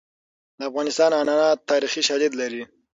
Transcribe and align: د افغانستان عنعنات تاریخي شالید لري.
د 0.57 0.59
افغانستان 0.69 1.11
عنعنات 1.19 1.59
تاریخي 1.71 2.01
شالید 2.07 2.33
لري. 2.41 2.63